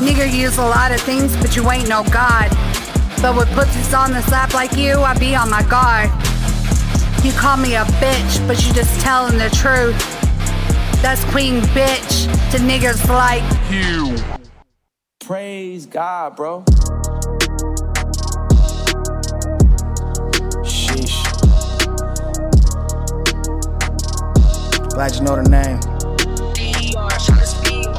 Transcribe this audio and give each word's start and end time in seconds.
Nigga 0.00 0.30
use 0.32 0.58
a 0.58 0.62
lot 0.62 0.90
of 0.90 1.00
things, 1.00 1.36
but 1.36 1.54
you 1.54 1.70
ain't 1.70 1.88
no 1.88 2.02
god. 2.04 2.50
But 3.22 3.36
with 3.36 3.48
pussies 3.52 3.94
on 3.94 4.10
the 4.10 4.20
slap 4.22 4.52
like 4.52 4.76
you, 4.76 4.98
I 4.98 5.16
be 5.16 5.36
on 5.36 5.48
my 5.48 5.62
guard. 5.62 6.10
You 7.24 7.32
call 7.32 7.56
me 7.56 7.76
a 7.76 7.84
bitch, 8.02 8.46
but 8.48 8.66
you 8.66 8.72
just 8.74 9.00
telling 9.00 9.38
the 9.38 9.48
truth. 9.50 9.96
That's 11.00 11.24
queen 11.26 11.60
bitch 11.72 12.24
to 12.50 12.58
niggas 12.58 13.08
like 13.08 13.44
you. 13.70 14.16
Praise 15.20 15.86
God, 15.86 16.34
bro. 16.34 16.64
Sheesh. 20.64 21.22
Glad 24.90 25.14
you 25.14 25.22
know 25.22 25.36
the 25.36 25.48
name. 25.48 25.78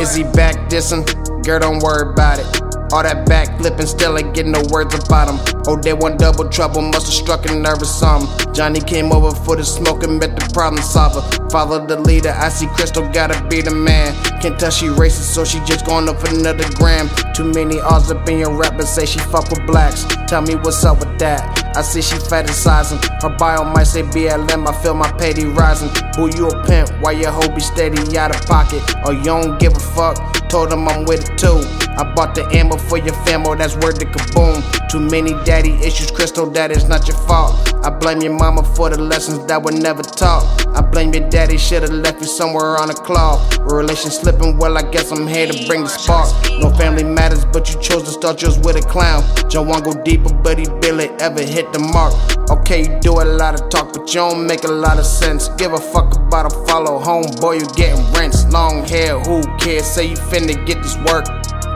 Is 0.00 0.14
he 0.14 0.22
back 0.22 0.54
dissing? 0.70 1.29
Girl, 1.42 1.58
don't 1.58 1.82
worry 1.82 2.10
about 2.10 2.38
it. 2.38 2.70
All 2.92 3.04
that 3.04 3.24
backflipping, 3.24 3.86
still 3.86 4.18
ain't 4.18 4.34
getting 4.34 4.50
no 4.50 4.62
words 4.68 4.94
about 4.94 5.30
him. 5.30 5.38
Oh, 5.66 5.76
they 5.76 5.92
want 5.92 6.18
double 6.18 6.48
trouble, 6.48 6.82
musta 6.82 7.12
struck 7.12 7.48
a 7.48 7.54
nervous 7.54 7.94
something. 7.94 8.52
Johnny 8.52 8.80
came 8.80 9.12
over 9.12 9.30
for 9.44 9.54
the 9.54 9.64
smoke 9.64 10.02
and 10.02 10.18
met 10.18 10.34
the 10.34 10.50
problem 10.52 10.82
solver. 10.82 11.22
Follow 11.50 11.86
the 11.86 11.96
leader, 12.00 12.30
I 12.30 12.48
see 12.48 12.66
Crystal 12.66 13.08
gotta 13.08 13.42
be 13.48 13.62
the 13.62 13.70
man. 13.70 14.12
Can't 14.40 14.58
tell 14.58 14.70
she 14.70 14.86
racist, 14.86 15.32
so 15.34 15.44
she 15.44 15.60
just 15.60 15.86
going 15.86 16.08
up 16.08 16.20
for 16.20 16.34
another 16.34 16.68
gram. 16.74 17.08
Too 17.32 17.44
many 17.44 17.80
odds 17.80 18.10
up 18.10 18.28
in 18.28 18.38
your 18.38 18.52
rappers 18.52 18.88
say 18.88 19.06
she 19.06 19.20
fuck 19.20 19.48
with 19.50 19.64
blacks. 19.66 20.04
Tell 20.26 20.42
me 20.42 20.56
what's 20.56 20.84
up 20.84 20.98
with 20.98 21.16
that. 21.20 21.76
I 21.76 21.82
see 21.82 22.02
she 22.02 22.16
fantasizing. 22.16 22.98
Her 23.22 23.36
bio 23.36 23.64
might 23.64 23.84
say 23.84 24.02
BLM, 24.02 24.66
I 24.66 24.82
feel 24.82 24.94
my 24.94 25.10
petty 25.12 25.44
rising. 25.44 25.90
Who 26.16 26.26
you 26.36 26.48
a 26.48 26.66
pimp? 26.66 26.90
Why 27.00 27.12
your 27.12 27.30
hoe 27.30 27.54
be 27.54 27.60
steady 27.60 28.18
out 28.18 28.34
of 28.34 28.44
pocket? 28.46 28.82
Or 29.06 29.12
you 29.12 29.22
don't 29.22 29.60
give 29.60 29.76
a 29.76 29.80
fuck? 29.80 30.39
Told 30.50 30.72
him 30.72 30.88
I'm 30.88 31.04
with 31.04 31.30
it 31.30 31.38
too. 31.38 31.89
I 32.00 32.14
bought 32.14 32.34
the 32.34 32.48
ammo 32.56 32.78
for 32.78 32.96
your 32.96 33.12
famo, 33.28 33.58
that's 33.58 33.76
word 33.76 34.00
to 34.00 34.06
kaboom. 34.06 34.88
Too 34.88 35.00
many 35.00 35.34
daddy 35.44 35.74
issues, 35.84 36.10
Crystal, 36.10 36.48
that 36.52 36.70
is 36.70 36.88
not 36.88 37.06
your 37.06 37.18
fault. 37.28 37.52
I 37.84 37.90
blame 37.90 38.22
your 38.22 38.32
mama 38.32 38.62
for 38.74 38.88
the 38.88 38.96
lessons 38.96 39.44
that 39.48 39.62
were 39.62 39.72
never 39.72 40.02
taught. 40.02 40.44
I 40.74 40.80
blame 40.80 41.12
your 41.12 41.28
daddy, 41.28 41.58
should've 41.58 41.90
left 41.90 42.22
you 42.22 42.26
somewhere 42.26 42.78
on 42.78 42.88
a 42.88 42.94
cloth. 42.94 43.58
Relation 43.58 44.10
slipping, 44.10 44.56
well, 44.56 44.78
I 44.78 44.90
guess 44.90 45.12
I'm 45.12 45.26
here 45.26 45.46
to 45.46 45.66
bring 45.66 45.82
the 45.82 45.90
spark. 45.90 46.32
No 46.58 46.70
family 46.70 47.04
matters, 47.04 47.44
but 47.44 47.68
you 47.68 47.78
chose 47.82 48.04
to 48.04 48.10
start 48.12 48.40
yours 48.40 48.58
with 48.58 48.76
a 48.76 48.82
clown. 48.88 49.22
Joe 49.50 49.62
want 49.62 49.84
go 49.84 49.92
deeper, 50.02 50.32
but 50.32 50.58
he 50.58 50.64
barely 50.80 51.10
ever 51.20 51.42
hit 51.42 51.70
the 51.74 51.80
mark. 51.80 52.14
Okay, 52.50 52.80
you 52.80 52.98
do 53.00 53.12
a 53.20 53.28
lot 53.36 53.60
of 53.60 53.68
talk, 53.68 53.92
but 53.92 54.08
you 54.08 54.20
don't 54.20 54.46
make 54.46 54.64
a 54.64 54.72
lot 54.72 54.98
of 54.98 55.04
sense. 55.04 55.48
Give 55.50 55.74
a 55.74 55.78
fuck 55.78 56.16
about 56.16 56.50
a 56.50 56.66
follow 56.66 56.98
home, 56.98 57.26
boy, 57.40 57.56
you 57.56 57.66
getting 57.76 58.02
rents. 58.14 58.50
Long 58.50 58.88
hair, 58.88 59.20
who 59.20 59.42
cares? 59.58 59.84
Say 59.84 60.06
you 60.06 60.16
finna 60.16 60.56
get 60.64 60.82
this 60.82 60.96
work. 61.04 61.26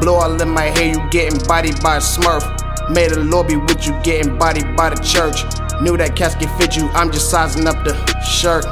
Blow 0.00 0.14
all 0.14 0.40
in 0.40 0.48
my 0.48 0.64
hair, 0.64 0.88
you 0.94 1.10
getting 1.10 1.38
bodied 1.46 1.80
by 1.82 1.96
a 1.96 2.00
smurf. 2.00 2.42
Made 2.90 3.12
a 3.12 3.20
lobby 3.20 3.56
with 3.56 3.86
you 3.86 3.98
getting 4.02 4.38
bodied 4.38 4.76
by 4.76 4.90
the 4.90 4.96
church. 5.02 5.44
Knew 5.80 5.96
that 5.96 6.16
casket 6.16 6.50
fit 6.58 6.76
you, 6.76 6.88
I'm 6.90 7.10
just 7.12 7.30
sizing 7.30 7.66
up 7.66 7.84
the 7.84 7.94
shirt. 8.22 8.64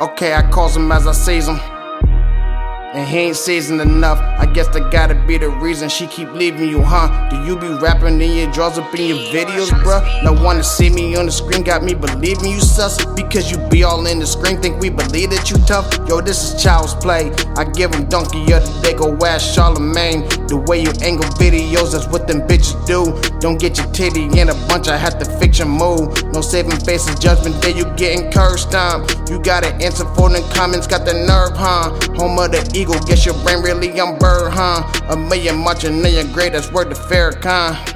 Okay, 0.00 0.34
I 0.34 0.48
calls 0.50 0.76
him 0.76 0.90
as 0.92 1.06
I 1.06 1.12
sees 1.12 1.46
him. 1.46 1.58
And 2.92 3.06
he 3.06 3.18
ain't 3.18 3.36
seasoned 3.36 3.80
enough. 3.80 4.18
I 4.18 4.46
guess 4.46 4.66
that 4.68 4.90
gotta 4.90 5.14
be 5.14 5.38
the 5.38 5.48
reason 5.48 5.88
she 5.88 6.08
keep 6.08 6.32
leaving 6.32 6.68
you, 6.68 6.82
huh? 6.82 7.28
Do 7.28 7.40
you 7.44 7.56
be 7.56 7.68
rapping 7.68 8.20
in 8.20 8.36
your 8.36 8.50
draws 8.50 8.78
up 8.78 8.92
in 8.92 9.06
your 9.06 9.18
videos, 9.30 9.70
bruh? 9.70 10.02
No 10.24 10.32
one 10.32 10.56
to 10.56 10.64
see 10.64 10.90
me 10.90 11.14
on 11.14 11.26
the 11.26 11.30
screen 11.30 11.62
got 11.62 11.84
me 11.84 11.94
believing 11.94 12.50
you 12.50 12.58
sus. 12.58 13.04
Because 13.14 13.48
you 13.48 13.58
be 13.68 13.84
all 13.84 14.04
in 14.06 14.18
the 14.18 14.26
screen, 14.26 14.60
think 14.60 14.80
we 14.80 14.90
believe 14.90 15.30
that 15.30 15.48
you 15.50 15.56
tough? 15.66 15.86
Yo, 16.08 16.20
this 16.20 16.42
is 16.42 16.60
child's 16.60 16.94
play. 16.94 17.30
I 17.56 17.62
give 17.62 17.94
him 17.94 18.06
donkey 18.06 18.42
of 18.52 18.66
the 18.66 18.80
day, 18.82 18.94
go 18.94 19.16
ask 19.24 19.54
Charlemagne. 19.54 20.26
The 20.48 20.56
way 20.56 20.82
you 20.82 20.90
angle 21.00 21.30
videos, 21.38 21.92
that's 21.92 22.08
what 22.08 22.26
them 22.26 22.40
bitches 22.48 22.74
do. 22.86 23.14
Don't 23.38 23.60
get 23.60 23.78
your 23.78 23.86
titty 23.92 24.24
in 24.36 24.48
a 24.48 24.54
bunch, 24.66 24.88
I 24.88 24.96
have 24.96 25.16
to 25.20 25.24
fix 25.38 25.60
your 25.60 25.68
mood. 25.68 26.10
No 26.34 26.40
saving 26.40 26.80
faces, 26.80 27.16
judgment 27.20 27.62
day, 27.62 27.70
you 27.70 27.84
getting 27.94 28.32
cursed 28.32 28.74
on. 28.74 29.06
You 29.30 29.38
gotta 29.38 29.72
answer 29.76 30.06
for 30.16 30.28
them 30.28 30.42
comments, 30.50 30.88
got 30.88 31.06
the 31.06 31.14
nerve, 31.14 31.56
huh? 31.56 31.94
Home 32.18 32.36
of 32.40 32.50
the 32.50 32.79
eagle, 32.80 32.98
guess 33.00 33.26
your 33.26 33.34
brain 33.42 33.62
really 33.62 34.00
on 34.00 34.18
bird, 34.18 34.52
huh? 34.52 34.82
A 35.10 35.16
million 35.16 35.56
marching 35.58 36.04
in 36.04 36.14
your 36.14 36.24
that's 36.48 36.72
worth 36.72 36.88
the 36.88 36.94
Farrakhan. 36.94 37.89